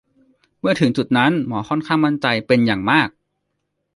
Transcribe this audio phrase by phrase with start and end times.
[0.59, 3.09] เมื่อถึงจุดนั้น หมอค่อนข้างมั่นใจเป็นอย่างมาก